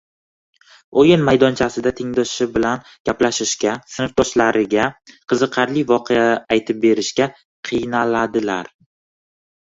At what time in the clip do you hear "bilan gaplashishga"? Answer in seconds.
2.53-3.73